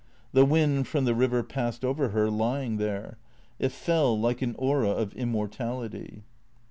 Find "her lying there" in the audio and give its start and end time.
2.09-3.19